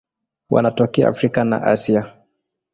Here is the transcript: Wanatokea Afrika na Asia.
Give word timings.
Wanatokea 0.49 1.09
Afrika 1.09 1.43
na 1.43 1.63
Asia. 1.63 2.13